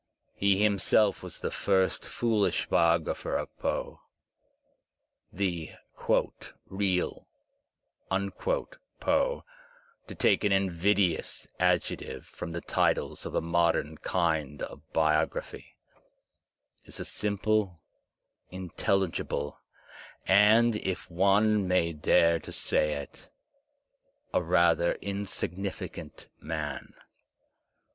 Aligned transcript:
He 0.33 0.63
himself 0.63 1.21
was 1.21 1.37
the 1.41 1.51
first 1.51 2.05
foolish 2.05 2.65
biographer 2.67 3.35
of 3.37 3.55
Poe. 3.59 4.01
The 5.31 5.73
"real" 5.99 7.27
Poe 8.09 9.43
(to 10.07 10.15
take 10.15 10.43
an 10.43 10.51
invidious 10.51 11.45
adjective 11.59 12.25
from 12.25 12.51
the 12.51 12.61
titles 12.61 13.27
of 13.27 13.35
a 13.35 13.41
modem 13.41 13.95
kind 13.99 14.63
of 14.63 14.91
biography) 14.91 15.75
is 16.83 16.99
a 16.99 17.05
simple, 17.05 17.79
intelligible, 18.49 19.59
and 20.25 20.77
if 20.77 21.11
one 21.11 21.67
may 21.67 21.93
dare 21.93 22.39
to 22.39 22.51
say 22.51 22.93
it, 22.93 23.29
a 24.33 24.41
rather 24.41 24.93
insignificant 24.93 26.27
man. 26.39 26.95